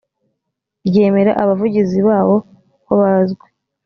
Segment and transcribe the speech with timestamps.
[0.87, 2.35] ryemera abavugizi bawo
[2.85, 3.47] kobazwi